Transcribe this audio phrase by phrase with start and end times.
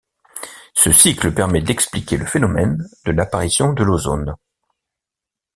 [0.73, 4.35] Ce cycle permet d'expliquer le phénomène de l'apparition de l'ozone.